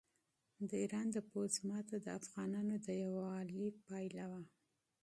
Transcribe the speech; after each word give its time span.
د 0.69 0.71
ایران 0.81 1.07
د 1.11 1.17
پوځ 1.31 1.53
ماته 1.69 1.95
د 2.01 2.07
افغانانو 2.19 2.75
د 2.85 2.87
یووالي 3.03 3.57
نتیجه 3.65 4.25
وه. 4.31 4.41